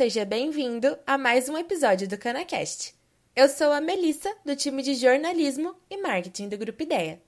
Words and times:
seja 0.00 0.24
bem-vindo 0.24 0.96
a 1.06 1.18
mais 1.18 1.46
um 1.50 1.58
episódio 1.58 2.08
do 2.08 2.16
CanaCast. 2.16 2.94
Eu 3.36 3.50
sou 3.50 3.70
a 3.70 3.82
Melissa, 3.82 4.34
do 4.46 4.56
time 4.56 4.82
de 4.82 4.94
jornalismo 4.94 5.76
e 5.90 5.98
marketing 5.98 6.48
do 6.48 6.56
Grupo 6.56 6.82
Ideia. 6.82 7.20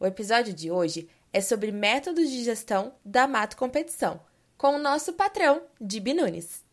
O 0.00 0.06
episódio 0.06 0.54
de 0.54 0.70
hoje 0.70 1.10
é 1.30 1.42
sobre 1.42 1.70
métodos 1.70 2.30
de 2.30 2.42
gestão 2.42 2.94
da 3.04 3.28
Mato 3.28 3.58
Competição, 3.58 4.18
com 4.56 4.76
o 4.76 4.78
nosso 4.78 5.12
patrão, 5.12 5.60
Dib 5.78 6.14
Nunes. 6.14 6.64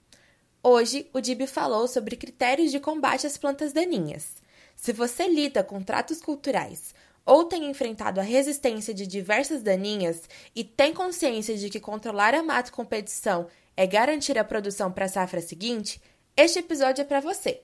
Hoje, 0.64 1.10
o 1.12 1.20
Dib 1.20 1.46
falou 1.46 1.90
sobre 1.90 2.16
critérios 2.16 2.72
de 2.72 2.80
combate 2.80 3.28
às 3.28 3.38
plantas 3.38 3.74
daninhas. 3.74 4.36
Se 4.78 4.94
você 4.94 5.28
lida 5.28 5.62
com 5.62 5.84
tratos 5.84 6.22
culturais 6.22 6.96
ou 7.26 7.46
tem 7.46 7.70
enfrentado 7.70 8.20
a 8.20 8.24
resistência 8.24 8.94
de 8.94 9.08
diversas 9.08 9.62
daninhas 9.62 10.22
e 10.56 10.64
tem 10.64 10.94
consciência 10.94 11.58
de 11.58 11.70
que 11.70 11.80
controlar 11.80 12.34
a 12.34 12.44
mato 12.44 12.72
competição 12.72 13.48
é 13.76 13.88
garantir 13.88 14.38
a 14.38 14.44
produção 14.44 14.92
para 14.92 15.06
a 15.06 15.10
safra 15.10 15.42
seguinte, 15.42 16.02
este 16.36 16.60
episódio 16.60 17.02
é 17.02 17.06
para 17.06 17.20
você. 17.20 17.62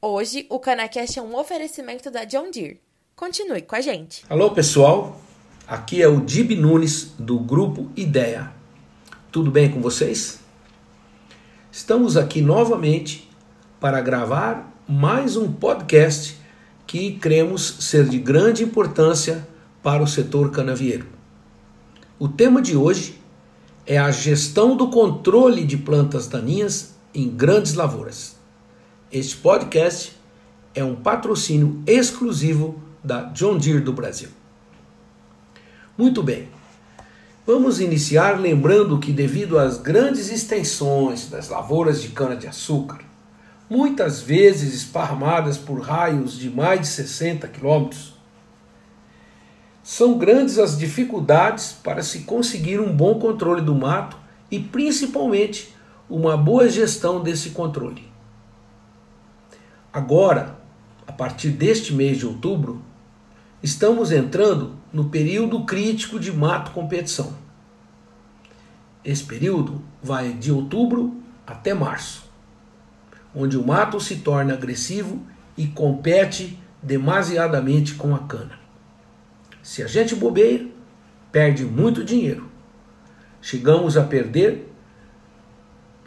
Hoje, 0.00 0.46
o 0.50 0.58
Canacast 0.58 1.18
é 1.18 1.22
um 1.22 1.36
oferecimento 1.36 2.10
da 2.10 2.24
John 2.24 2.50
Deere. 2.50 2.80
Continue 3.14 3.62
com 3.62 3.76
a 3.76 3.80
gente. 3.80 4.24
Alô, 4.28 4.50
pessoal. 4.50 5.20
Aqui 5.66 6.02
é 6.02 6.08
o 6.08 6.20
Dib 6.20 6.52
Nunes 6.52 7.12
do 7.18 7.38
grupo 7.38 7.90
Ideia. 7.94 8.52
Tudo 9.30 9.50
bem 9.50 9.70
com 9.70 9.80
vocês? 9.80 10.40
Estamos 11.70 12.16
aqui 12.16 12.42
novamente 12.42 13.30
para 13.78 14.00
gravar 14.00 14.76
mais 14.88 15.36
um 15.36 15.52
podcast 15.52 16.36
que 16.92 17.12
cremos 17.12 17.76
ser 17.80 18.06
de 18.06 18.18
grande 18.18 18.62
importância 18.62 19.48
para 19.82 20.02
o 20.02 20.06
setor 20.06 20.50
canavieiro. 20.50 21.06
O 22.18 22.28
tema 22.28 22.60
de 22.60 22.76
hoje 22.76 23.18
é 23.86 23.96
a 23.96 24.10
gestão 24.10 24.76
do 24.76 24.90
controle 24.90 25.64
de 25.64 25.78
plantas 25.78 26.26
daninhas 26.26 26.94
em 27.14 27.30
grandes 27.30 27.72
lavouras. 27.72 28.36
Este 29.10 29.38
podcast 29.38 30.14
é 30.74 30.84
um 30.84 30.94
patrocínio 30.94 31.82
exclusivo 31.86 32.78
da 33.02 33.22
John 33.22 33.56
Deere 33.56 33.80
do 33.80 33.94
Brasil. 33.94 34.28
Muito 35.96 36.22
bem. 36.22 36.50
Vamos 37.46 37.80
iniciar 37.80 38.38
lembrando 38.38 38.98
que 38.98 39.12
devido 39.12 39.58
às 39.58 39.78
grandes 39.78 40.30
extensões 40.30 41.30
das 41.30 41.48
lavouras 41.48 42.02
de 42.02 42.08
cana-de-açúcar, 42.08 43.00
muitas 43.72 44.20
vezes 44.20 44.74
esparramadas 44.74 45.56
por 45.56 45.80
raios 45.80 46.38
de 46.38 46.50
mais 46.50 46.80
de 46.80 46.86
60 46.88 47.48
quilômetros, 47.48 48.12
são 49.82 50.18
grandes 50.18 50.58
as 50.58 50.76
dificuldades 50.76 51.72
para 51.72 52.02
se 52.02 52.20
conseguir 52.20 52.78
um 52.78 52.94
bom 52.94 53.18
controle 53.18 53.62
do 53.62 53.74
mato 53.74 54.18
e 54.50 54.60
principalmente 54.60 55.74
uma 56.08 56.36
boa 56.36 56.68
gestão 56.68 57.22
desse 57.22 57.50
controle. 57.50 58.12
Agora, 59.90 60.58
a 61.06 61.12
partir 61.12 61.48
deste 61.48 61.94
mês 61.94 62.18
de 62.18 62.26
outubro, 62.26 62.82
estamos 63.62 64.12
entrando 64.12 64.76
no 64.92 65.06
período 65.06 65.64
crítico 65.64 66.20
de 66.20 66.30
mato 66.30 66.72
competição. 66.72 67.32
Esse 69.02 69.24
período 69.24 69.82
vai 70.02 70.34
de 70.34 70.52
outubro 70.52 71.16
até 71.46 71.72
março, 71.72 72.31
onde 73.34 73.56
o 73.56 73.66
mato 73.66 73.98
se 74.00 74.16
torna 74.16 74.54
agressivo 74.54 75.20
e 75.56 75.66
compete 75.66 76.58
demasiadamente 76.82 77.94
com 77.94 78.14
a 78.14 78.20
cana. 78.20 78.58
Se 79.62 79.82
a 79.82 79.86
gente 79.86 80.14
bobeia, 80.14 80.66
perde 81.30 81.64
muito 81.64 82.04
dinheiro. 82.04 82.48
Chegamos 83.40 83.96
a 83.96 84.02
perder 84.02 84.72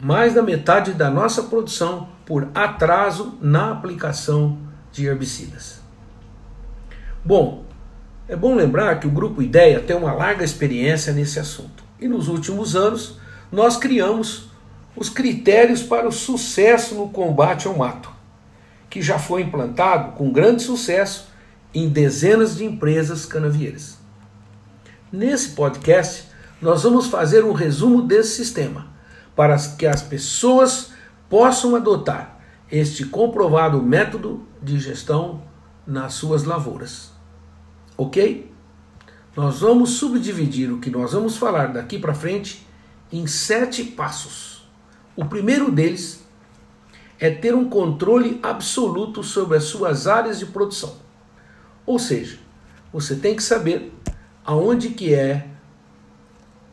mais 0.00 0.34
da 0.34 0.42
metade 0.42 0.92
da 0.92 1.10
nossa 1.10 1.44
produção 1.44 2.08
por 2.24 2.48
atraso 2.54 3.38
na 3.40 3.70
aplicação 3.70 4.58
de 4.92 5.06
herbicidas. 5.06 5.80
Bom, 7.24 7.64
é 8.28 8.36
bom 8.36 8.54
lembrar 8.54 9.00
que 9.00 9.06
o 9.06 9.10
Grupo 9.10 9.40
Ideia 9.40 9.80
tem 9.80 9.96
uma 9.96 10.12
larga 10.12 10.44
experiência 10.44 11.12
nesse 11.12 11.38
assunto 11.38 11.84
e 12.00 12.08
nos 12.08 12.28
últimos 12.28 12.76
anos 12.76 13.18
nós 13.50 13.76
criamos 13.76 14.50
os 14.96 15.08
critérios 15.08 15.82
para 15.82 16.08
o 16.08 16.12
sucesso 16.12 16.94
no 16.94 17.10
combate 17.10 17.68
ao 17.68 17.76
mato, 17.76 18.10
que 18.88 19.02
já 19.02 19.18
foi 19.18 19.42
implantado 19.42 20.12
com 20.12 20.32
grande 20.32 20.62
sucesso 20.62 21.28
em 21.74 21.88
dezenas 21.88 22.56
de 22.56 22.64
empresas 22.64 23.26
canavieiras. 23.26 23.98
Nesse 25.12 25.50
podcast, 25.50 26.28
nós 26.60 26.82
vamos 26.82 27.06
fazer 27.08 27.44
um 27.44 27.52
resumo 27.52 28.02
desse 28.02 28.36
sistema 28.36 28.86
para 29.34 29.56
que 29.58 29.86
as 29.86 30.02
pessoas 30.02 30.92
possam 31.28 31.76
adotar 31.76 32.40
este 32.70 33.04
comprovado 33.04 33.82
método 33.82 34.46
de 34.62 34.78
gestão 34.80 35.42
nas 35.86 36.14
suas 36.14 36.44
lavouras. 36.44 37.12
Ok? 37.96 38.50
Nós 39.36 39.60
vamos 39.60 39.90
subdividir 39.90 40.72
o 40.72 40.78
que 40.80 40.88
nós 40.88 41.12
vamos 41.12 41.36
falar 41.36 41.66
daqui 41.66 41.98
para 41.98 42.14
frente 42.14 42.66
em 43.12 43.26
sete 43.26 43.84
passos. 43.84 44.55
O 45.16 45.24
primeiro 45.24 45.72
deles 45.72 46.20
é 47.18 47.30
ter 47.30 47.54
um 47.54 47.68
controle 47.68 48.38
absoluto 48.42 49.22
sobre 49.22 49.56
as 49.56 49.64
suas 49.64 50.06
áreas 50.06 50.38
de 50.38 50.46
produção. 50.46 50.94
Ou 51.86 51.98
seja, 51.98 52.38
você 52.92 53.16
tem 53.16 53.34
que 53.34 53.42
saber 53.42 53.92
aonde 54.44 54.90
que 54.90 55.14
é, 55.14 55.48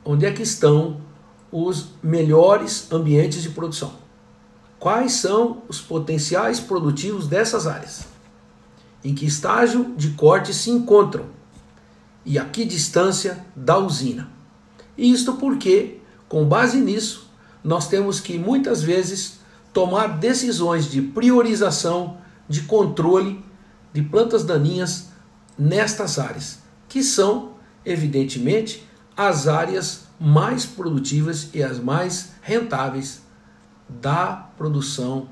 onde 0.03 0.25
é 0.25 0.31
que 0.31 0.41
estão 0.41 1.01
os 1.51 1.91
melhores 2.01 2.91
ambientes 2.91 3.41
de 3.41 3.49
produção. 3.49 3.93
Quais 4.79 5.13
são 5.13 5.61
os 5.69 5.79
potenciais 5.79 6.59
produtivos 6.59 7.27
dessas 7.27 7.65
áreas? 7.65 8.05
Em 9.03 9.15
que 9.15 9.25
estágio 9.25 9.93
de 9.95 10.09
corte 10.09 10.53
se 10.53 10.69
encontram? 10.69 11.27
E 12.25 12.37
a 12.37 12.45
que 12.45 12.65
distância 12.65 13.45
da 13.55 13.77
usina? 13.77 14.29
Isto 14.97 15.33
porque, 15.33 15.99
com 16.27 16.45
base 16.45 16.79
nisso, 16.79 17.29
nós 17.63 17.87
temos 17.87 18.19
que 18.19 18.37
muitas 18.37 18.83
vezes 18.83 19.39
tomar 19.71 20.19
decisões 20.19 20.89
de 20.89 21.01
priorização, 21.01 22.17
de 22.47 22.61
controle 22.61 23.43
de 23.93 24.01
plantas 24.01 24.43
daninhas 24.43 25.09
nestas 25.57 26.19
áreas, 26.19 26.59
que 26.89 27.03
são, 27.03 27.53
evidentemente, 27.85 28.87
as 29.15 29.47
áreas 29.47 30.05
mais 30.19 30.65
produtivas 30.65 31.49
e 31.53 31.61
as 31.63 31.79
mais 31.79 32.31
rentáveis 32.41 33.21
da 33.87 34.49
produção 34.57 35.27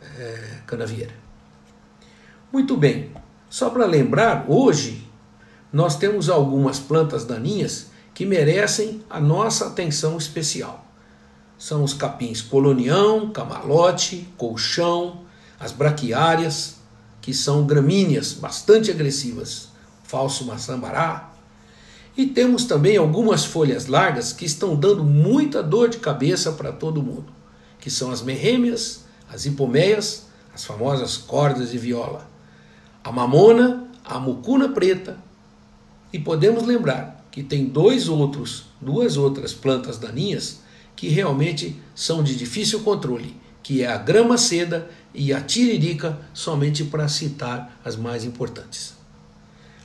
é, 0.00 0.60
canavieira. 0.66 1.14
Muito 2.52 2.76
bem, 2.76 3.12
só 3.50 3.68
para 3.70 3.84
lembrar, 3.84 4.46
hoje 4.48 5.08
nós 5.72 5.96
temos 5.96 6.30
algumas 6.30 6.78
plantas 6.78 7.24
daninhas 7.24 7.88
que 8.14 8.24
merecem 8.24 9.04
a 9.08 9.20
nossa 9.20 9.66
atenção 9.66 10.16
especial. 10.16 10.87
São 11.58 11.82
os 11.82 11.92
capins 11.92 12.40
colonião, 12.40 13.30
camalote, 13.30 14.28
colchão, 14.36 15.22
as 15.58 15.72
braquiárias, 15.72 16.76
que 17.20 17.34
são 17.34 17.66
gramíneas 17.66 18.32
bastante 18.32 18.90
agressivas, 18.90 19.68
falso 20.04 20.44
maçambará. 20.44 21.32
E 22.16 22.26
temos 22.26 22.64
também 22.64 22.96
algumas 22.96 23.44
folhas 23.44 23.86
largas 23.86 24.32
que 24.32 24.44
estão 24.44 24.76
dando 24.76 25.04
muita 25.04 25.62
dor 25.62 25.88
de 25.88 25.98
cabeça 25.98 26.52
para 26.52 26.72
todo 26.72 27.02
mundo, 27.02 27.26
que 27.80 27.90
são 27.90 28.10
as 28.10 28.22
merrêmias, 28.22 29.04
as 29.28 29.44
hipomeias, 29.44 30.26
as 30.54 30.64
famosas 30.64 31.16
cordas 31.16 31.70
de 31.70 31.78
viola, 31.78 32.28
a 33.02 33.12
mamona, 33.12 33.88
a 34.04 34.18
mucuna 34.18 34.68
preta. 34.68 35.18
E 36.12 36.18
podemos 36.18 36.64
lembrar 36.64 37.24
que 37.30 37.42
tem 37.42 37.66
dois 37.66 38.08
outros, 38.08 38.66
duas 38.80 39.16
outras 39.16 39.52
plantas 39.52 39.98
daninhas 39.98 40.60
que 40.98 41.08
realmente 41.08 41.80
são 41.94 42.24
de 42.24 42.34
difícil 42.34 42.80
controle, 42.80 43.36
que 43.62 43.84
é 43.84 43.86
a 43.86 43.96
grama 43.96 44.36
seda 44.36 44.90
e 45.14 45.32
a 45.32 45.40
tiririca, 45.40 46.18
somente 46.34 46.82
para 46.82 47.06
citar 47.06 47.80
as 47.84 47.94
mais 47.94 48.24
importantes. 48.24 48.94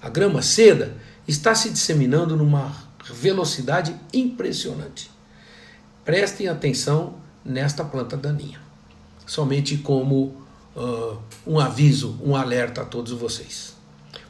A 0.01 0.09
grama 0.09 0.41
seda 0.41 0.97
está 1.27 1.53
se 1.53 1.69
disseminando 1.69 2.35
numa 2.35 2.75
velocidade 3.13 3.95
impressionante. 4.11 5.11
Prestem 6.03 6.47
atenção 6.47 7.13
nesta 7.45 7.85
planta 7.85 8.17
daninha, 8.17 8.59
somente 9.27 9.77
como 9.77 10.35
uh, 10.75 11.19
um 11.45 11.59
aviso, 11.59 12.17
um 12.23 12.35
alerta 12.35 12.81
a 12.81 12.85
todos 12.85 13.11
vocês. 13.11 13.75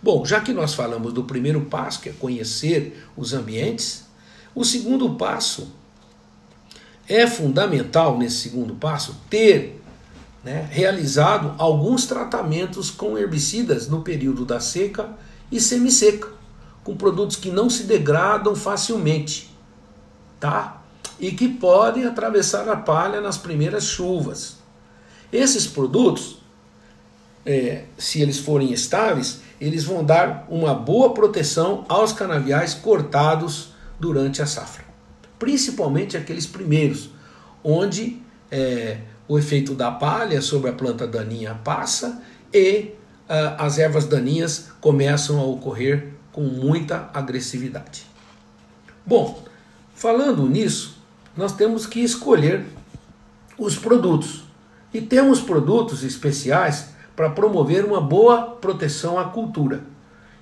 Bom, 0.01 0.25
já 0.25 0.41
que 0.41 0.51
nós 0.51 0.73
falamos 0.73 1.13
do 1.13 1.23
primeiro 1.23 1.61
passo, 1.61 2.01
que 2.01 2.09
é 2.09 2.11
conhecer 2.11 3.07
os 3.15 3.31
ambientes, 3.31 4.03
o 4.53 4.65
segundo 4.65 5.15
passo 5.15 5.81
é 7.07 7.27
fundamental 7.27 8.17
nesse 8.17 8.49
segundo 8.49 8.75
passo 8.75 9.15
ter 9.29 9.81
né, 10.43 10.67
realizado 10.71 11.53
alguns 11.57 12.05
tratamentos 12.05 12.91
com 12.91 13.17
herbicidas 13.17 13.87
no 13.87 14.01
período 14.01 14.45
da 14.45 14.59
seca 14.59 15.09
e 15.51 15.59
semi-seca, 15.59 16.29
com 16.83 16.95
produtos 16.95 17.35
que 17.35 17.49
não 17.49 17.69
se 17.69 17.83
degradam 17.83 18.55
facilmente, 18.55 19.55
tá? 20.39 20.83
e 21.19 21.31
que 21.31 21.47
podem 21.47 22.05
atravessar 22.05 22.67
a 22.67 22.75
palha 22.75 23.21
nas 23.21 23.37
primeiras 23.37 23.85
chuvas. 23.85 24.57
Esses 25.31 25.65
produtos, 25.65 26.37
é, 27.45 27.85
se 27.97 28.21
eles 28.21 28.39
forem 28.39 28.73
estáveis, 28.73 29.41
eles 29.59 29.83
vão 29.85 30.03
dar 30.03 30.45
uma 30.49 30.73
boa 30.73 31.13
proteção 31.13 31.85
aos 31.87 32.11
canaviais 32.11 32.73
cortados 32.73 33.69
durante 33.99 34.41
a 34.41 34.45
safra, 34.45 34.83
principalmente 35.43 36.15
aqueles 36.15 36.47
primeiros, 36.47 37.09
onde 37.61 38.21
é, 38.49 38.99
o 39.27 39.37
efeito 39.37 39.75
da 39.75 39.91
palha 39.91 40.41
sobre 40.41 40.69
a 40.69 40.73
planta 40.73 41.05
daninha 41.05 41.59
passa 41.65 42.23
e 42.53 42.93
uh, 43.27 43.55
as 43.57 43.77
ervas 43.77 44.05
daninhas 44.05 44.69
começam 44.79 45.41
a 45.41 45.43
ocorrer 45.43 46.13
com 46.31 46.43
muita 46.43 47.09
agressividade. 47.13 48.05
Bom, 49.05 49.43
falando 49.93 50.47
nisso, 50.47 50.97
nós 51.35 51.51
temos 51.51 51.85
que 51.85 51.99
escolher 51.99 52.63
os 53.57 53.75
produtos. 53.75 54.45
E 54.93 55.01
temos 55.01 55.41
produtos 55.41 56.05
especiais 56.05 56.91
para 57.17 57.29
promover 57.29 57.83
uma 57.83 57.99
boa 57.99 58.43
proteção 58.43 59.19
à 59.19 59.25
cultura. 59.25 59.83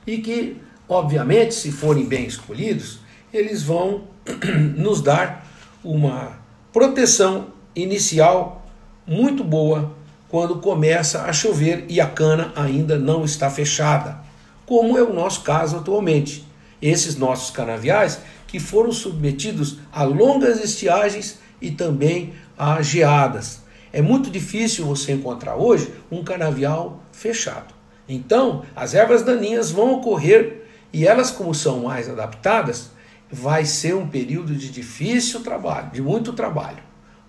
E 0.06 0.20
que, 0.20 0.62
obviamente, 0.88 1.56
se 1.56 1.72
forem 1.72 2.06
bem 2.06 2.28
escolhidos, 2.28 3.00
eles 3.34 3.64
vão 3.64 4.11
nos 4.78 5.02
dar 5.02 5.48
uma 5.84 6.40
proteção 6.72 7.48
inicial 7.76 8.66
muito 9.06 9.44
boa 9.44 9.94
quando 10.30 10.60
começa 10.60 11.24
a 11.24 11.34
chover 11.34 11.86
e 11.90 12.00
a 12.00 12.08
cana 12.08 12.54
ainda 12.56 12.98
não 12.98 13.26
está 13.26 13.50
fechada, 13.50 14.20
como 14.66 14.98
é 14.98 15.04
o 15.04 15.14
nosso 15.14 15.42
caso 15.42 15.78
atualmente. 15.78 16.48
Esses 16.82 17.16
nossos 17.16 17.52
canaviais 17.52 18.20
que 18.48 18.60
foram 18.60 18.92
submetidos 18.92 19.78
a 19.92 20.04
longas 20.04 20.64
estiagens 20.64 21.40
e 21.62 21.72
também 21.72 22.34
a 22.58 22.82
geadas. 22.82 23.62
É 23.94 24.02
muito 24.02 24.30
difícil 24.30 24.86
você 24.86 25.12
encontrar 25.12 25.56
hoje 25.56 25.94
um 26.10 26.24
canavial 26.24 27.04
fechado. 27.12 27.74
Então, 28.08 28.64
as 28.76 28.94
ervas 28.94 29.24
daninhas 29.24 29.72
vão 29.72 29.94
ocorrer 29.96 30.66
e 30.94 31.06
elas, 31.06 31.32
como 31.32 31.54
são 31.54 31.82
mais 31.82 32.10
adaptadas, 32.10 32.90
vai 33.32 33.66
ser 33.66 33.96
um 33.96 34.08
período 34.08 34.56
de 34.56 34.70
difícil 34.70 35.42
trabalho, 35.42 35.92
de 35.92 36.02
muito 36.02 36.34
trabalho, 36.34 36.84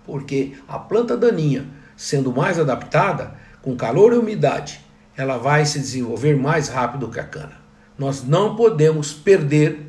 porque 0.05 0.53
a 0.67 0.77
planta 0.77 1.15
daninha 1.15 1.65
sendo 1.95 2.33
mais 2.33 2.59
adaptada, 2.59 3.35
com 3.61 3.75
calor 3.75 4.13
e 4.13 4.17
umidade, 4.17 4.81
ela 5.15 5.37
vai 5.37 5.65
se 5.65 5.79
desenvolver 5.79 6.35
mais 6.35 6.67
rápido 6.67 7.09
que 7.09 7.19
a 7.19 7.23
cana. 7.23 7.61
Nós 7.97 8.23
não 8.23 8.55
podemos 8.55 9.13
perder 9.13 9.87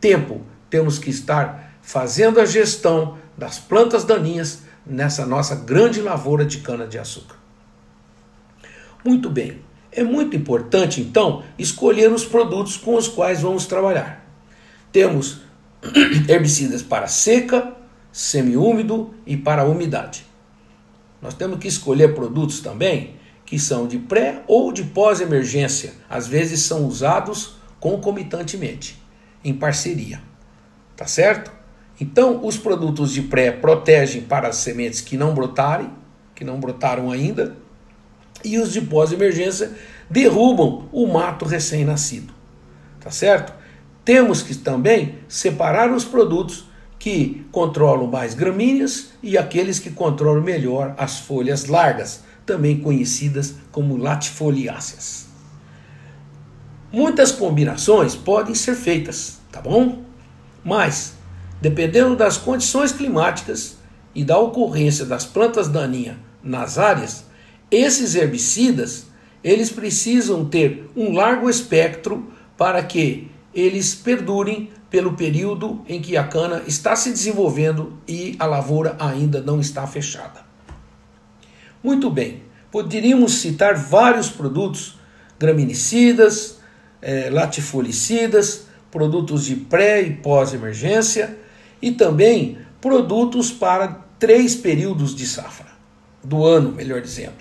tempo, 0.00 0.40
temos 0.68 0.98
que 0.98 1.10
estar 1.10 1.74
fazendo 1.82 2.40
a 2.40 2.46
gestão 2.46 3.18
das 3.36 3.58
plantas 3.58 4.04
daninhas 4.04 4.62
nessa 4.86 5.26
nossa 5.26 5.54
grande 5.54 6.00
lavoura 6.00 6.44
de 6.44 6.58
cana-de-açúcar. 6.58 7.36
Muito 9.04 9.28
bem, 9.28 9.60
é 9.90 10.04
muito 10.04 10.36
importante 10.36 11.00
então 11.00 11.42
escolher 11.58 12.12
os 12.12 12.24
produtos 12.24 12.76
com 12.76 12.94
os 12.94 13.08
quais 13.08 13.40
vamos 13.40 13.66
trabalhar. 13.66 14.24
Temos 14.92 15.40
herbicidas 16.28 16.82
para 16.82 17.08
seca, 17.08 17.74
semiúmido 18.12 19.14
e 19.26 19.36
para 19.36 19.64
umidade. 19.64 20.26
Nós 21.20 21.34
temos 21.34 21.58
que 21.58 21.68
escolher 21.68 22.14
produtos 22.14 22.60
também 22.60 23.16
que 23.44 23.58
são 23.58 23.86
de 23.88 23.98
pré 23.98 24.42
ou 24.46 24.72
de 24.72 24.84
pós-emergência. 24.84 25.92
Às 26.08 26.28
vezes 26.28 26.60
são 26.60 26.86
usados 26.86 27.56
concomitantemente, 27.80 29.02
em 29.42 29.52
parceria. 29.52 30.22
Tá 30.96 31.06
certo? 31.06 31.50
Então, 32.00 32.46
os 32.46 32.56
produtos 32.56 33.12
de 33.12 33.22
pré 33.22 33.50
protegem 33.50 34.22
para 34.22 34.48
as 34.48 34.56
sementes 34.56 35.00
que 35.00 35.16
não 35.16 35.34
brotarem, 35.34 35.90
que 36.34 36.44
não 36.44 36.60
brotaram 36.60 37.10
ainda, 37.10 37.56
e 38.44 38.58
os 38.58 38.72
de 38.72 38.80
pós-emergência 38.80 39.72
derrubam 40.08 40.88
o 40.92 41.06
mato 41.06 41.44
recém-nascido. 41.44 42.32
Tá 43.00 43.10
certo? 43.10 43.52
Temos 44.04 44.42
que 44.42 44.54
também 44.54 45.16
separar 45.28 45.92
os 45.92 46.04
produtos 46.04 46.64
que 46.98 47.46
controlam 47.50 48.06
mais 48.06 48.34
gramíneas 48.34 49.10
e 49.22 49.38
aqueles 49.38 49.78
que 49.78 49.90
controlam 49.90 50.42
melhor 50.42 50.94
as 50.98 51.18
folhas 51.20 51.66
largas, 51.66 52.22
também 52.44 52.80
conhecidas 52.80 53.54
como 53.72 53.96
latifoliáceas. 53.96 55.26
Muitas 56.92 57.30
combinações 57.30 58.14
podem 58.16 58.54
ser 58.54 58.74
feitas, 58.74 59.38
tá 59.52 59.60
bom? 59.60 60.02
Mas, 60.64 61.14
dependendo 61.60 62.16
das 62.16 62.36
condições 62.36 62.92
climáticas 62.92 63.76
e 64.14 64.24
da 64.24 64.38
ocorrência 64.38 65.04
das 65.04 65.24
plantas 65.24 65.68
daninhas 65.68 66.16
nas 66.42 66.78
áreas, 66.78 67.24
esses 67.70 68.14
herbicidas, 68.14 69.06
eles 69.42 69.70
precisam 69.70 70.44
ter 70.44 70.90
um 70.96 71.14
largo 71.14 71.48
espectro 71.48 72.30
para 72.56 72.82
que 72.82 73.29
eles 73.54 73.94
perdurem 73.94 74.70
pelo 74.88 75.14
período 75.14 75.82
em 75.88 76.00
que 76.00 76.16
a 76.16 76.24
cana 76.26 76.62
está 76.66 76.96
se 76.96 77.10
desenvolvendo 77.10 77.98
e 78.06 78.36
a 78.38 78.46
lavoura 78.46 78.96
ainda 78.98 79.40
não 79.40 79.60
está 79.60 79.86
fechada. 79.86 80.44
Muito 81.82 82.10
bem, 82.10 82.42
poderíamos 82.70 83.34
citar 83.40 83.74
vários 83.74 84.28
produtos 84.28 84.98
graminicidas, 85.38 86.58
latifolicidas, 87.30 88.66
produtos 88.90 89.44
de 89.44 89.56
pré 89.56 90.02
e 90.02 90.16
pós-emergência 90.16 91.38
e 91.80 91.92
também 91.92 92.58
produtos 92.80 93.50
para 93.50 94.04
três 94.18 94.54
períodos 94.54 95.14
de 95.14 95.26
safra 95.26 95.70
do 96.22 96.44
ano, 96.44 96.72
melhor 96.72 97.00
dizendo: 97.00 97.38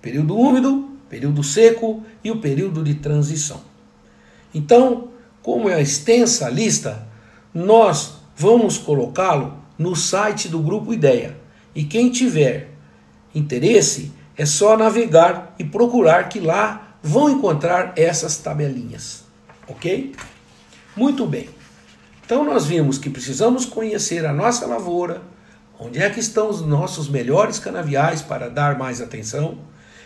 período 0.00 0.36
úmido, 0.38 0.90
período 1.08 1.42
seco 1.42 2.04
e 2.22 2.30
o 2.30 2.40
período 2.40 2.84
de 2.84 2.94
transição. 2.94 3.60
Então, 4.54 5.08
como 5.44 5.68
é 5.68 5.80
extensa 5.80 6.46
a 6.46 6.50
lista, 6.50 7.06
nós 7.52 8.14
vamos 8.34 8.78
colocá-lo 8.78 9.58
no 9.78 9.94
site 9.94 10.48
do 10.48 10.58
Grupo 10.58 10.90
Ideia. 10.90 11.36
E 11.74 11.84
quem 11.84 12.10
tiver 12.10 12.70
interesse, 13.34 14.10
é 14.36 14.46
só 14.46 14.74
navegar 14.74 15.54
e 15.58 15.64
procurar 15.64 16.30
que 16.30 16.40
lá 16.40 16.96
vão 17.02 17.28
encontrar 17.28 17.92
essas 17.94 18.38
tabelinhas. 18.38 19.24
Ok? 19.68 20.14
Muito 20.96 21.26
bem. 21.26 21.50
Então 22.24 22.42
nós 22.42 22.64
vimos 22.64 22.96
que 22.96 23.10
precisamos 23.10 23.66
conhecer 23.66 24.24
a 24.24 24.32
nossa 24.32 24.64
lavoura, 24.66 25.20
onde 25.78 25.98
é 25.98 26.08
que 26.08 26.20
estão 26.20 26.48
os 26.48 26.62
nossos 26.62 27.06
melhores 27.06 27.58
canaviais 27.58 28.22
para 28.22 28.48
dar 28.48 28.78
mais 28.78 29.02
atenção. 29.02 29.58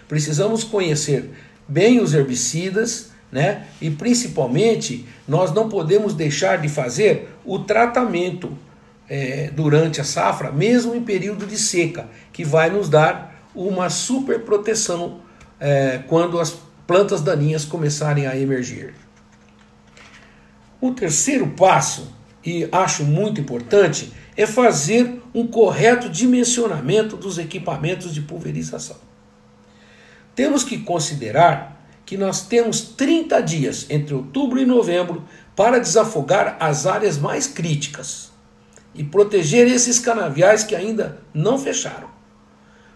Precisamos 0.08 0.64
conhecer 0.64 1.30
bem 1.68 2.00
os 2.00 2.12
herbicidas 2.12 3.10
né? 3.30 3.66
E 3.80 3.90
principalmente, 3.90 5.06
nós 5.26 5.52
não 5.52 5.68
podemos 5.68 6.14
deixar 6.14 6.58
de 6.58 6.68
fazer 6.68 7.28
o 7.44 7.58
tratamento 7.58 8.56
é, 9.08 9.50
durante 9.54 10.00
a 10.00 10.04
safra, 10.04 10.50
mesmo 10.50 10.94
em 10.94 11.02
período 11.02 11.46
de 11.46 11.58
seca, 11.58 12.08
que 12.32 12.44
vai 12.44 12.70
nos 12.70 12.88
dar 12.88 13.42
uma 13.54 13.90
super 13.90 14.40
proteção 14.44 15.20
é, 15.58 16.00
quando 16.06 16.38
as 16.38 16.56
plantas 16.86 17.20
daninhas 17.20 17.64
começarem 17.64 18.26
a 18.26 18.36
emergir. 18.36 18.94
O 20.80 20.92
terceiro 20.92 21.48
passo, 21.48 22.14
e 22.44 22.68
acho 22.70 23.04
muito 23.04 23.40
importante, 23.40 24.12
é 24.36 24.46
fazer 24.46 25.20
um 25.34 25.46
correto 25.46 26.08
dimensionamento 26.08 27.16
dos 27.16 27.36
equipamentos 27.38 28.14
de 28.14 28.20
pulverização. 28.22 28.96
Temos 30.34 30.62
que 30.62 30.78
considerar 30.78 31.77
que 32.08 32.16
nós 32.16 32.40
temos 32.40 32.80
30 32.80 33.38
dias 33.42 33.86
entre 33.90 34.14
outubro 34.14 34.58
e 34.58 34.64
novembro 34.64 35.24
para 35.54 35.78
desafogar 35.78 36.56
as 36.58 36.86
áreas 36.86 37.18
mais 37.18 37.46
críticas 37.46 38.30
e 38.94 39.04
proteger 39.04 39.68
esses 39.68 39.98
canaviais 39.98 40.64
que 40.64 40.74
ainda 40.74 41.20
não 41.34 41.58
fecharam. 41.58 42.08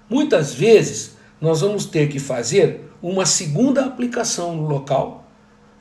Muitas 0.08 0.54
vezes 0.54 1.12
nós 1.38 1.60
vamos 1.60 1.84
ter 1.84 2.08
que 2.08 2.18
fazer 2.18 2.90
uma 3.02 3.26
segunda 3.26 3.84
aplicação 3.84 4.56
no 4.56 4.66
local, 4.66 5.30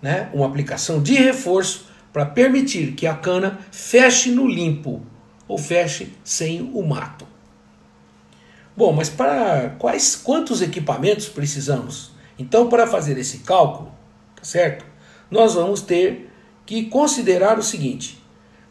né? 0.01 0.29
uma 0.33 0.45
aplicação 0.45 1.01
de 1.01 1.13
reforço 1.13 1.85
para 2.11 2.25
permitir 2.25 2.95
que 2.95 3.07
a 3.07 3.15
cana 3.15 3.59
feche 3.71 4.29
no 4.29 4.45
limpo 4.45 5.01
ou 5.47 5.57
feche 5.57 6.11
sem 6.21 6.69
o 6.73 6.85
mato. 6.85 7.25
Bom, 8.75 8.91
mas 8.91 9.09
para 9.09 9.69
quais 9.79 10.17
quantos 10.17 10.61
equipamentos 10.61 11.29
precisamos? 11.29 12.11
Então, 12.41 12.67
para 12.67 12.87
fazer 12.87 13.19
esse 13.19 13.39
cálculo, 13.39 13.91
tá 14.35 14.43
certo? 14.43 14.83
Nós 15.29 15.53
vamos 15.53 15.79
ter 15.81 16.31
que 16.65 16.85
considerar 16.85 17.59
o 17.59 17.63
seguinte: 17.63 18.19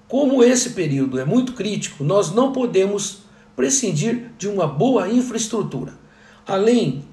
como 0.08 0.42
esse 0.42 0.70
período 0.70 1.20
é 1.20 1.24
muito 1.24 1.52
crítico, 1.52 2.02
nós 2.02 2.32
não 2.32 2.52
podemos 2.52 3.20
prescindir 3.54 4.32
de 4.36 4.48
uma 4.48 4.66
boa 4.66 5.08
infraestrutura. 5.08 5.94
Além 6.44 7.04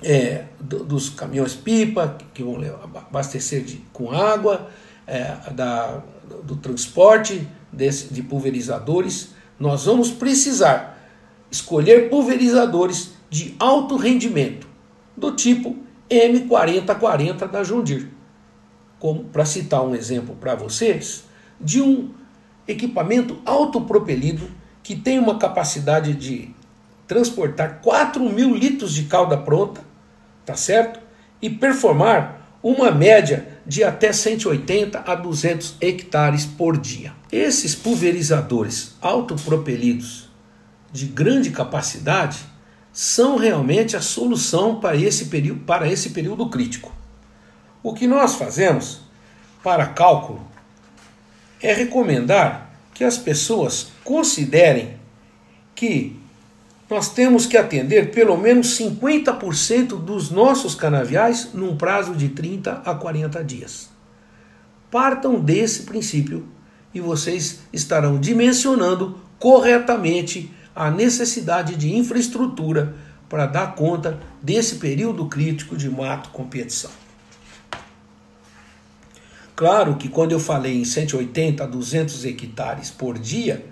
é, 0.00 0.44
do, 0.60 0.84
dos 0.84 1.10
caminhões-pipa, 1.10 2.16
que 2.32 2.44
vão 2.44 2.60
abastecer 2.84 3.64
de, 3.64 3.78
com 3.92 4.12
água, 4.12 4.70
é, 5.04 5.36
da, 5.50 6.00
do 6.44 6.54
transporte 6.54 7.48
desse, 7.72 8.14
de 8.14 8.22
pulverizadores, 8.22 9.30
nós 9.58 9.86
vamos 9.86 10.12
precisar 10.12 10.96
escolher 11.50 12.08
pulverizadores 12.08 13.14
de 13.28 13.56
alto 13.58 13.96
rendimento, 13.96 14.68
do 15.16 15.32
tipo 15.32 15.76
M4040 16.10 17.48
da 17.48 17.62
Deere. 17.62 18.10
Como 18.98 19.24
para 19.24 19.44
citar 19.44 19.82
um 19.82 19.94
exemplo 19.94 20.36
para 20.36 20.54
vocês, 20.54 21.24
de 21.60 21.80
um 21.80 22.10
equipamento 22.66 23.40
autopropelido 23.44 24.48
que 24.82 24.94
tem 24.96 25.18
uma 25.18 25.38
capacidade 25.38 26.14
de 26.14 26.54
transportar 27.06 27.80
4 27.80 28.22
mil 28.30 28.54
litros 28.54 28.94
de 28.94 29.04
calda 29.04 29.36
pronta, 29.36 29.82
tá 30.44 30.54
certo? 30.54 31.00
E 31.40 31.50
performar 31.50 32.56
uma 32.62 32.90
média 32.90 33.58
de 33.66 33.82
até 33.82 34.12
180 34.12 35.02
a 35.04 35.14
200 35.14 35.76
hectares 35.80 36.44
por 36.46 36.76
dia. 36.76 37.12
Esses 37.30 37.74
pulverizadores 37.74 38.96
autopropelidos 39.00 40.30
de 40.92 41.06
grande 41.06 41.50
capacidade 41.50 42.38
são 42.92 43.36
realmente 43.36 43.96
a 43.96 44.02
solução 44.02 44.78
para 44.78 44.96
esse 44.96 45.26
período, 45.26 45.60
para 45.60 45.90
esse 45.90 46.10
período 46.10 46.48
crítico. 46.48 46.92
O 47.82 47.94
que 47.94 48.06
nós 48.06 48.34
fazemos 48.34 49.00
para 49.62 49.86
cálculo 49.86 50.46
é 51.60 51.72
recomendar 51.72 52.70
que 52.92 53.02
as 53.02 53.16
pessoas 53.16 53.88
considerem 54.04 54.96
que 55.74 56.20
nós 56.90 57.08
temos 57.08 57.46
que 57.46 57.56
atender 57.56 58.10
pelo 58.10 58.36
menos 58.36 58.78
50% 58.78 59.98
dos 59.98 60.30
nossos 60.30 60.74
canaviais 60.74 61.48
num 61.54 61.76
prazo 61.76 62.14
de 62.14 62.28
30 62.28 62.82
a 62.84 62.94
40 62.94 63.42
dias. 63.42 63.88
Partam 64.90 65.40
desse 65.40 65.84
princípio 65.84 66.46
e 66.92 67.00
vocês 67.00 67.60
estarão 67.72 68.20
dimensionando 68.20 69.18
corretamente 69.38 70.52
a 70.74 70.90
necessidade 70.90 71.76
de 71.76 71.94
infraestrutura 71.94 72.94
para 73.28 73.46
dar 73.46 73.74
conta 73.74 74.18
desse 74.42 74.76
período 74.76 75.26
crítico 75.26 75.76
de 75.76 75.88
mato 75.88 76.30
competição. 76.30 76.90
Claro 79.54 79.96
que 79.96 80.08
quando 80.08 80.32
eu 80.32 80.40
falei 80.40 80.80
em 80.80 80.84
180 80.84 81.62
a 81.62 81.66
200 81.66 82.24
hectares 82.24 82.90
por 82.90 83.18
dia, 83.18 83.64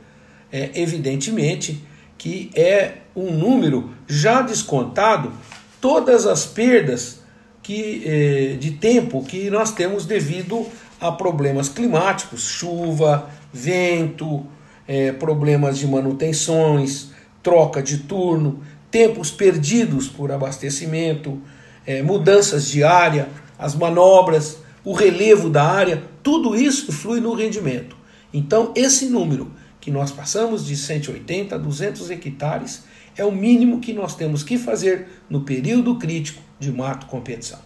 é 0.53 0.71
evidentemente 0.75 1.83
que 2.17 2.51
é 2.55 2.99
um 3.17 3.33
número 3.33 3.91
já 4.07 4.43
descontado 4.43 5.33
todas 5.81 6.27
as 6.27 6.45
perdas 6.45 7.21
que, 7.63 8.03
eh, 8.05 8.57
de 8.59 8.73
tempo 8.73 9.25
que 9.25 9.49
nós 9.51 9.73
temos 9.73 10.05
devido 10.05 10.67
a 11.01 11.11
problemas 11.11 11.69
climáticos, 11.69 12.43
chuva, 12.45 13.31
vento, 13.53 14.47
eh, 14.87 15.13
problemas 15.13 15.79
de 15.79 15.87
manutenções, 15.87 17.11
troca 17.43 17.83
de 17.83 17.99
turno, 17.99 18.63
tempos 18.91 19.31
perdidos 19.31 20.09
por 20.09 20.33
abastecimento, 20.33 21.41
eh, 21.87 22.03
mudanças 22.03 22.69
de 22.69 22.83
área, 22.83 23.29
as 23.59 23.75
manobras, 23.75 24.59
o 24.85 24.93
relevo 24.93 25.49
da 25.49 25.65
área, 25.65 26.03
tudo 26.23 26.57
isso 26.57 26.91
influi 26.91 27.21
no 27.21 27.35
rendimento. 27.35 27.97
Então, 28.33 28.73
esse 28.75 29.07
número 29.07 29.53
que 29.81 29.91
nós 29.91 30.11
passamos 30.11 30.67
de 30.67 30.77
180 30.77 31.55
a 31.55 31.59
200 31.59 32.11
hectares 32.11 32.85
é 33.17 33.25
o 33.25 33.33
mínimo 33.33 33.81
que 33.81 33.93
nós 33.93 34.15
temos 34.15 34.43
que 34.43 34.57
fazer 34.57 35.09
no 35.29 35.43
período 35.43 35.97
crítico 35.97 36.43
de 36.59 36.71
mato 36.71 37.07
competição. 37.07 37.59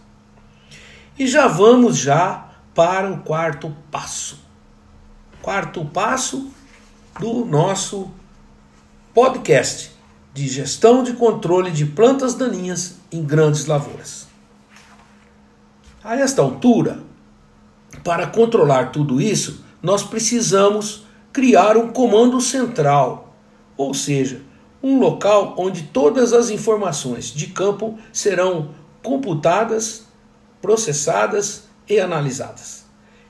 E 1.17 1.27
já 1.27 1.47
vamos 1.47 1.97
já 1.97 2.51
para 2.73 3.11
o 3.11 3.19
quarto 3.19 3.73
passo. 3.89 4.43
Quarto 5.41 5.85
passo 5.85 6.51
do 7.19 7.45
nosso 7.45 8.11
podcast 9.13 9.91
de 10.33 10.49
gestão 10.49 11.01
de 11.01 11.13
controle 11.13 11.71
de 11.71 11.85
plantas 11.85 12.35
daninhas 12.35 12.95
em 13.09 13.23
grandes 13.23 13.65
lavouras. 13.65 14.27
A 16.03 16.17
esta 16.17 16.41
altura, 16.41 16.99
para 18.03 18.27
controlar 18.27 18.91
tudo 18.91 19.21
isso, 19.21 19.63
nós 19.81 20.03
precisamos 20.03 21.05
criar 21.31 21.77
um 21.77 21.87
comando 21.87 22.41
central, 22.41 23.33
ou 23.77 23.93
seja, 23.93 24.41
um 24.83 24.99
local 24.99 25.55
onde 25.57 25.83
todas 25.83 26.33
as 26.33 26.49
informações 26.49 27.31
de 27.31 27.47
campo 27.47 27.97
serão 28.11 28.71
computadas, 29.01 30.05
processadas 30.61 31.63
e 31.87 31.97
analisadas. 31.97 32.85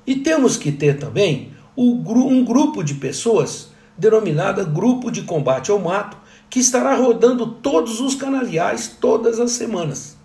E 0.08 0.16
temos 0.16 0.58
que 0.58 0.72
ter 0.72 0.98
também 0.98 1.54
um 1.78 2.44
grupo 2.44 2.84
de 2.84 2.96
pessoas, 2.96 3.75
denominada 3.98 4.64
Grupo 4.64 5.10
de 5.12 5.24
Combate 5.24 5.72
ao 5.72 5.80
Mato, 5.80 6.18
que 6.50 6.60
estará 6.60 6.96
rodando 6.96 7.48
todos 7.48 8.00
os 8.00 8.16
canaviais 8.16 8.96
todas 9.00 9.40
as 9.40 9.52
semanas, 9.52 10.16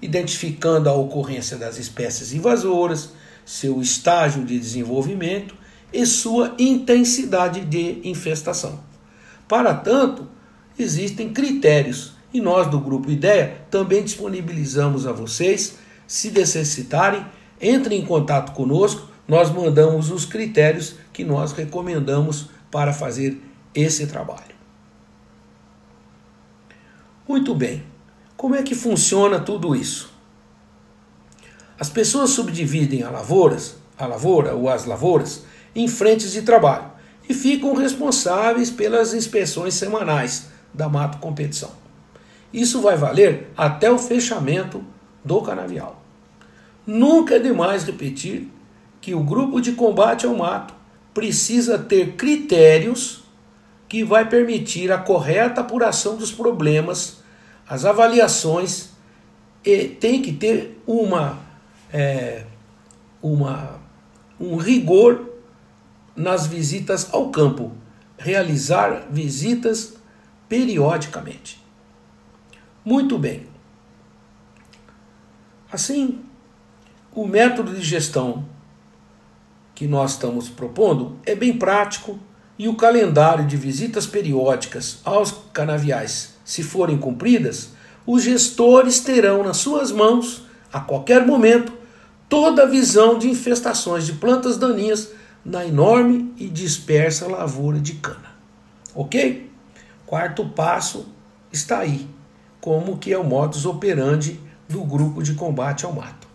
identificando 0.00 0.88
a 0.88 0.92
ocorrência 0.92 1.56
das 1.56 1.78
espécies 1.78 2.32
invasoras, 2.32 3.10
seu 3.44 3.80
estágio 3.80 4.44
de 4.44 4.58
desenvolvimento 4.58 5.54
e 5.92 6.06
sua 6.06 6.54
intensidade 6.58 7.60
de 7.64 8.00
infestação. 8.04 8.80
Para 9.46 9.74
tanto, 9.74 10.26
existem 10.78 11.32
critérios 11.32 12.12
e 12.32 12.40
nós 12.40 12.66
do 12.68 12.80
Grupo 12.80 13.10
Ideia 13.10 13.58
também 13.70 14.02
disponibilizamos 14.02 15.06
a 15.06 15.12
vocês, 15.12 15.74
se 16.06 16.30
necessitarem, 16.30 17.24
entrem 17.60 18.00
em 18.00 18.06
contato 18.06 18.52
conosco, 18.52 19.08
nós 19.28 19.50
mandamos 19.50 20.10
os 20.10 20.24
critérios 20.24 20.94
que 21.12 21.24
nós 21.24 21.52
recomendamos 21.52 22.48
para 22.72 22.92
fazer 22.92 23.38
esse 23.74 24.06
trabalho. 24.06 24.56
Muito 27.28 27.54
bem, 27.54 27.84
como 28.36 28.56
é 28.56 28.62
que 28.62 28.74
funciona 28.74 29.38
tudo 29.38 29.76
isso? 29.76 30.10
As 31.78 31.88
pessoas 31.88 32.30
subdividem 32.30 33.02
a 33.02 33.10
lavouras, 33.10 33.76
a 33.98 34.06
lavoura 34.06 34.54
ou 34.54 34.68
as 34.68 34.86
lavouras 34.86 35.44
em 35.74 35.86
frentes 35.86 36.32
de 36.32 36.42
trabalho 36.42 36.90
e 37.28 37.34
ficam 37.34 37.74
responsáveis 37.74 38.70
pelas 38.70 39.14
inspeções 39.14 39.74
semanais 39.74 40.48
da 40.72 40.88
Mato 40.88 41.18
Competição. 41.18 41.70
Isso 42.52 42.80
vai 42.80 42.96
valer 42.96 43.52
até 43.56 43.90
o 43.90 43.98
fechamento 43.98 44.84
do 45.24 45.40
canavial. 45.42 46.02
Nunca 46.86 47.36
é 47.36 47.38
demais 47.38 47.84
repetir 47.84 48.48
que 49.00 49.14
o 49.14 49.22
grupo 49.22 49.60
de 49.60 49.72
combate 49.72 50.26
ao 50.26 50.34
mato 50.34 50.74
precisa 51.14 51.78
ter 51.78 52.12
critérios 52.12 53.22
que 53.88 54.02
vai 54.02 54.28
permitir 54.28 54.90
a 54.90 54.98
correta 54.98 55.60
apuração 55.60 56.16
dos 56.16 56.32
problemas, 56.32 57.18
as 57.68 57.84
avaliações 57.84 58.90
e 59.64 59.86
tem 59.86 60.22
que 60.22 60.32
ter 60.32 60.82
uma, 60.86 61.38
é, 61.92 62.44
uma 63.22 63.80
um 64.40 64.56
rigor 64.56 65.30
nas 66.16 66.46
visitas 66.46 67.12
ao 67.12 67.30
campo, 67.30 67.72
realizar 68.18 69.06
visitas 69.10 69.94
periodicamente. 70.48 71.62
Muito 72.84 73.18
bem. 73.18 73.46
Assim, 75.70 76.20
o 77.14 77.26
método 77.26 77.74
de 77.74 77.82
gestão 77.82 78.44
que 79.82 79.88
nós 79.88 80.12
estamos 80.12 80.48
propondo 80.48 81.16
é 81.26 81.34
bem 81.34 81.58
prático 81.58 82.16
e 82.56 82.68
o 82.68 82.76
calendário 82.76 83.44
de 83.44 83.56
visitas 83.56 84.06
periódicas 84.06 85.00
aos 85.04 85.34
canaviais, 85.52 86.34
se 86.44 86.62
forem 86.62 86.96
cumpridas, 86.96 87.70
os 88.06 88.22
gestores 88.22 89.00
terão 89.00 89.42
nas 89.42 89.56
suas 89.56 89.90
mãos, 89.90 90.44
a 90.72 90.78
qualquer 90.78 91.26
momento, 91.26 91.72
toda 92.28 92.62
a 92.62 92.66
visão 92.66 93.18
de 93.18 93.28
infestações 93.28 94.06
de 94.06 94.12
plantas 94.12 94.56
daninhas 94.56 95.10
na 95.44 95.66
enorme 95.66 96.32
e 96.36 96.48
dispersa 96.48 97.26
lavoura 97.26 97.80
de 97.80 97.94
cana. 97.94 98.36
Ok? 98.94 99.50
Quarto 100.06 100.48
passo 100.50 101.06
está 101.52 101.80
aí, 101.80 102.06
como 102.60 102.98
que 102.98 103.12
é 103.12 103.18
o 103.18 103.24
modus 103.24 103.66
operandi 103.66 104.38
do 104.68 104.84
grupo 104.84 105.24
de 105.24 105.34
combate 105.34 105.84
ao 105.84 105.92
mato. 105.92 106.28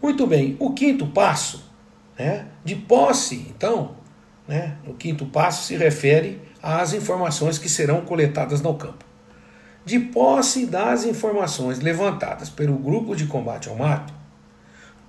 Muito 0.00 0.28
bem, 0.28 0.56
o 0.60 0.72
quinto 0.74 1.08
passo, 1.08 1.65
né, 2.18 2.46
de 2.64 2.74
posse, 2.74 3.46
então, 3.54 3.96
né, 4.46 4.76
o 4.86 4.94
quinto 4.94 5.26
passo 5.26 5.66
se 5.66 5.76
refere 5.76 6.40
às 6.62 6.92
informações 6.92 7.58
que 7.58 7.68
serão 7.68 8.02
coletadas 8.02 8.60
no 8.60 8.74
campo. 8.74 9.04
De 9.84 10.00
posse 10.00 10.66
das 10.66 11.04
informações 11.04 11.78
levantadas 11.78 12.50
pelo 12.50 12.76
grupo 12.76 13.14
de 13.14 13.26
combate 13.26 13.68
ao 13.68 13.76
mato, 13.76 14.12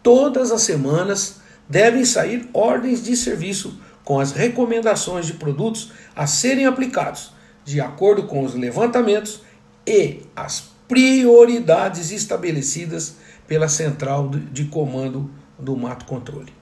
todas 0.04 0.52
as 0.52 0.62
semanas 0.62 1.40
devem 1.68 2.06
sair 2.06 2.48
ordens 2.54 3.04
de 3.04 3.16
serviço 3.16 3.80
com 4.04 4.20
as 4.20 4.32
recomendações 4.32 5.26
de 5.26 5.34
produtos 5.34 5.92
a 6.16 6.28
serem 6.28 6.66
aplicados 6.66 7.34
de 7.66 7.82
acordo 7.82 8.24
com 8.24 8.46
os 8.46 8.54
levantamentos 8.54 9.42
e 9.86 10.22
as 10.34 10.72
prioridades 10.88 12.12
estabelecidas 12.12 13.18
pela 13.46 13.68
central 13.68 14.30
de 14.30 14.66
comando 14.66 15.30
do 15.60 15.76
mato 15.76 16.06
controle. 16.06 16.54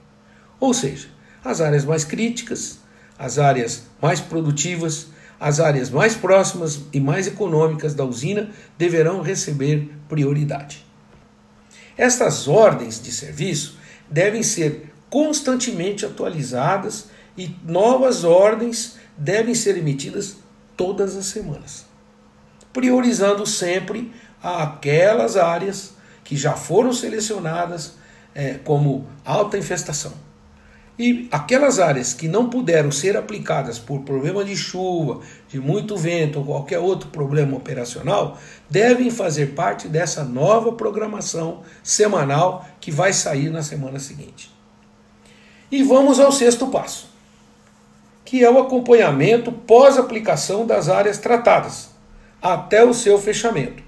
Ou 0.58 0.72
seja, 0.72 1.08
as 1.44 1.60
áreas 1.60 1.84
mais 1.84 2.04
críticas, 2.04 2.78
as 3.18 3.38
áreas 3.38 3.84
mais 4.00 4.20
produtivas, 4.20 5.08
as 5.38 5.60
áreas 5.60 5.90
mais 5.90 6.14
próximas 6.14 6.80
e 6.92 7.00
mais 7.00 7.26
econômicas 7.26 7.94
da 7.94 8.04
usina 8.04 8.50
deverão 8.78 9.20
receber 9.20 9.90
prioridade. 10.08 10.84
Estas 11.96 12.48
ordens 12.48 13.00
de 13.00 13.12
serviço 13.12 13.78
devem 14.10 14.42
ser 14.42 14.92
constantemente 15.08 16.04
atualizadas 16.04 17.06
e 17.36 17.54
novas 17.64 18.24
ordens 18.24 18.96
devem 19.16 19.54
ser 19.54 19.76
emitidas 19.76 20.36
todas 20.76 21.16
as 21.16 21.26
semanas, 21.26 21.86
priorizando 22.72 23.46
sempre 23.46 24.12
aquelas 24.42 25.36
áreas 25.36 25.92
que 26.22 26.36
já 26.36 26.52
foram 26.52 26.92
selecionadas 26.92 27.94
é, 28.34 28.54
como 28.54 29.06
alta 29.24 29.56
infestação. 29.56 30.12
E 30.98 31.28
aquelas 31.30 31.78
áreas 31.78 32.14
que 32.14 32.26
não 32.26 32.48
puderam 32.48 32.90
ser 32.90 33.18
aplicadas 33.18 33.78
por 33.78 34.00
problema 34.00 34.42
de 34.42 34.56
chuva, 34.56 35.20
de 35.46 35.60
muito 35.60 35.94
vento 35.94 36.38
ou 36.38 36.44
qualquer 36.44 36.78
outro 36.78 37.10
problema 37.10 37.54
operacional, 37.54 38.38
devem 38.70 39.10
fazer 39.10 39.54
parte 39.54 39.88
dessa 39.88 40.24
nova 40.24 40.72
programação 40.72 41.62
semanal 41.82 42.66
que 42.80 42.90
vai 42.90 43.12
sair 43.12 43.50
na 43.50 43.62
semana 43.62 43.98
seguinte. 43.98 44.50
E 45.70 45.82
vamos 45.82 46.18
ao 46.18 46.32
sexto 46.32 46.68
passo, 46.68 47.10
que 48.24 48.42
é 48.42 48.50
o 48.50 48.58
acompanhamento 48.58 49.52
pós-aplicação 49.52 50.66
das 50.66 50.88
áreas 50.88 51.18
tratadas, 51.18 51.90
até 52.40 52.82
o 52.82 52.94
seu 52.94 53.18
fechamento. 53.18 53.82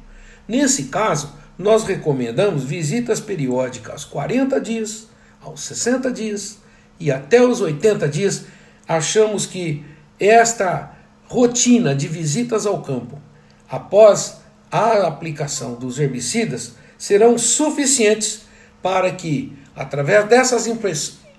Nesse 0.47 0.85
caso, 0.85 1.33
nós 1.57 1.85
recomendamos 1.85 2.65
visitas 2.65 3.19
periódicas 3.19 3.93
aos 3.93 4.05
40 4.05 4.61
dias, 4.61 5.09
aos 5.41 5.63
60 5.63 6.13
dias 6.13 6.59
e 6.99 7.11
até 7.11 7.43
os 7.43 7.61
80 7.61 8.09
dias. 8.09 8.47
Achamos 8.87 9.47
que 9.47 9.85
esta 10.19 10.93
rotina 11.27 11.95
de 11.95 12.09
visitas 12.09 12.67
ao 12.67 12.83
campo 12.83 13.21
após 13.69 14.41
a 14.71 15.07
aplicação 15.07 15.75
dos 15.75 15.99
herbicidas 15.99 16.75
serão 16.97 17.39
suficientes 17.39 18.43
para 18.83 19.11
que, 19.13 19.57
através 19.77 20.27
dessas 20.27 20.67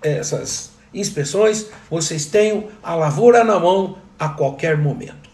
essas 0.02 0.72
inspeções, 0.94 1.68
vocês 1.90 2.26
tenham 2.26 2.68
a 2.82 2.96
lavoura 2.96 3.44
na 3.44 3.60
mão 3.60 3.98
a 4.18 4.30
qualquer 4.30 4.78
momento. 4.78 5.30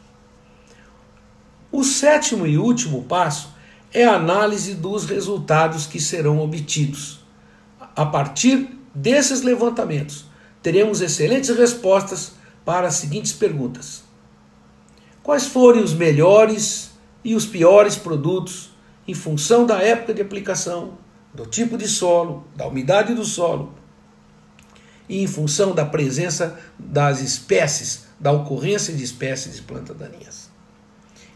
O 1.72 1.84
sétimo 1.84 2.48
e 2.48 2.58
último 2.58 3.04
passo 3.04 3.54
é 3.94 4.04
a 4.04 4.16
análise 4.16 4.76
dos 4.76 5.06
resultados 5.06 5.86
que 5.86 6.00
serão 6.00 6.40
obtidos. 6.40 7.20
A 7.96 8.06
partir 8.06 8.78
desses 8.96 9.42
levantamentos, 9.42 10.26
teremos 10.64 11.02
excelentes 11.02 11.50
respostas 11.50 12.32
para 12.64 12.88
as 12.88 12.96
seguintes 12.96 13.34
perguntas: 13.34 14.04
Quais 15.22 15.46
foram 15.46 15.84
os 15.84 15.94
melhores 15.94 16.92
e 17.24 17.36
os 17.36 17.46
piores 17.46 17.96
produtos 17.96 18.72
em 19.08 19.14
função 19.14 19.66
da 19.66 19.82
época 19.82 20.14
de 20.14 20.22
aplicação, 20.22 20.98
do 21.34 21.46
tipo 21.46 21.78
de 21.78 21.88
solo, 21.88 22.48
da 22.56 22.66
umidade 22.66 23.14
do 23.14 23.26
solo 23.26 23.76
e 25.08 25.22
em 25.22 25.28
função 25.28 25.76
da 25.76 25.86
presença 25.86 26.60
das 26.80 27.22
espécies, 27.22 28.06
da 28.20 28.32
ocorrência 28.32 28.94
de 28.94 29.04
espécies 29.04 29.58
de 29.58 29.62
plantas 29.62 29.96
daninhas? 29.96 30.50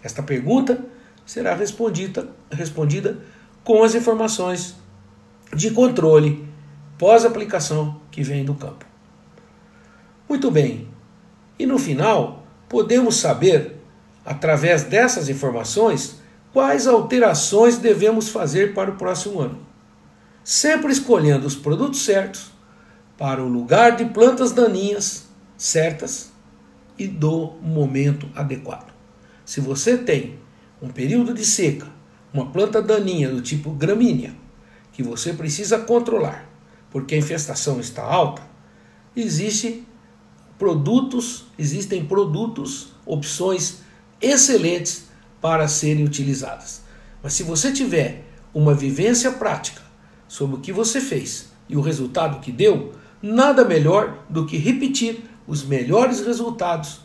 Esta 0.01 0.23
pergunta 0.23 0.83
será 1.25 1.53
respondida, 1.53 2.29
respondida 2.49 3.19
com 3.63 3.83
as 3.83 3.93
informações 3.93 4.75
de 5.55 5.69
controle 5.71 6.48
pós-aplicação 6.99 7.99
que 8.11 8.21
vem 8.21 8.45
do 8.45 8.53
campo. 8.53 8.85
Muito 10.27 10.51
bem, 10.51 10.87
e 11.57 11.65
no 11.65 11.79
final 11.79 12.43
podemos 12.67 13.15
saber, 13.15 13.77
através 14.23 14.83
dessas 14.83 15.29
informações, 15.29 16.19
quais 16.53 16.85
alterações 16.85 17.77
devemos 17.77 18.29
fazer 18.29 18.73
para 18.73 18.91
o 18.91 18.95
próximo 18.95 19.39
ano. 19.39 19.59
Sempre 20.43 20.91
escolhendo 20.91 21.47
os 21.47 21.55
produtos 21.55 22.03
certos 22.03 22.51
para 23.17 23.41
o 23.41 23.47
lugar 23.47 23.95
de 23.95 24.05
plantas 24.05 24.51
daninhas 24.51 25.27
certas 25.57 26.31
e 26.97 27.07
do 27.07 27.53
momento 27.61 28.29
adequado. 28.35 28.93
Se 29.45 29.61
você 29.61 29.97
tem 29.97 30.37
um 30.81 30.89
período 30.89 31.33
de 31.33 31.45
seca, 31.45 31.87
uma 32.33 32.51
planta 32.51 32.81
daninha 32.81 33.29
do 33.29 33.41
tipo 33.41 33.71
gramínea, 33.71 34.33
que 34.91 35.01
você 35.01 35.33
precisa 35.33 35.79
controlar, 35.79 36.48
porque 36.91 37.15
a 37.15 37.17
infestação 37.17 37.79
está 37.79 38.03
alta, 38.03 38.41
existe 39.15 39.85
produtos, 40.57 41.45
existem 41.57 42.05
produtos, 42.05 42.89
opções 43.05 43.79
excelentes 44.21 45.07
para 45.41 45.67
serem 45.67 46.03
utilizadas. 46.03 46.81
Mas 47.23 47.33
se 47.33 47.43
você 47.43 47.71
tiver 47.71 48.25
uma 48.53 48.73
vivência 48.73 49.31
prática 49.31 49.81
sobre 50.27 50.57
o 50.57 50.59
que 50.59 50.71
você 50.71 50.99
fez 50.99 51.49
e 51.67 51.77
o 51.77 51.81
resultado 51.81 52.39
que 52.39 52.51
deu, 52.51 52.93
nada 53.21 53.63
melhor 53.63 54.25
do 54.29 54.45
que 54.45 54.57
repetir 54.57 55.23
os 55.47 55.63
melhores 55.63 56.19
resultados 56.21 57.01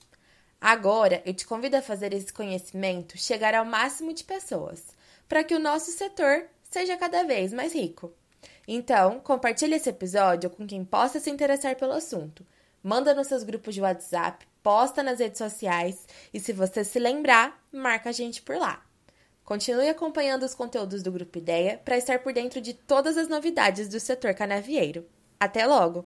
Agora, 0.59 1.21
eu 1.25 1.33
te 1.33 1.45
convido 1.45 1.77
a 1.77 1.81
fazer 1.81 2.13
esse 2.13 2.31
conhecimento 2.31 3.17
chegar 3.17 3.53
ao 3.53 3.65
máximo 3.65 4.13
de 4.13 4.23
pessoas 4.23 4.83
para 5.27 5.43
que 5.43 5.55
o 5.55 5.59
nosso 5.59 5.91
setor 5.91 6.45
seja 6.63 6.97
cada 6.97 7.23
vez 7.23 7.53
mais 7.53 7.73
rico. 7.73 8.11
Então, 8.67 9.19
compartilhe 9.19 9.75
esse 9.75 9.89
episódio 9.89 10.49
com 10.49 10.65
quem 10.65 10.83
possa 10.85 11.19
se 11.19 11.29
interessar 11.29 11.75
pelo 11.75 11.93
assunto. 11.93 12.45
Manda 12.83 13.13
nos 13.13 13.27
seus 13.27 13.43
grupos 13.43 13.73
de 13.73 13.81
WhatsApp, 13.81 14.45
posta 14.61 15.01
nas 15.01 15.19
redes 15.19 15.37
sociais 15.37 16.05
e 16.33 16.39
se 16.39 16.51
você 16.51 16.83
se 16.83 16.99
lembrar, 16.99 17.65
marca 17.71 18.09
a 18.09 18.11
gente 18.11 18.41
por 18.41 18.57
lá. 18.57 18.83
Continue 19.45 19.87
acompanhando 19.87 20.43
os 20.43 20.53
conteúdos 20.53 21.01
do 21.01 21.11
Grupo 21.11 21.37
Ideia 21.37 21.79
para 21.85 21.97
estar 21.97 22.19
por 22.19 22.33
dentro 22.33 22.59
de 22.59 22.73
todas 22.73 23.17
as 23.17 23.29
novidades 23.29 23.87
do 23.87 24.01
setor 24.01 24.33
canavieiro. 24.33 25.05
Até 25.39 25.65
logo! 25.65 26.03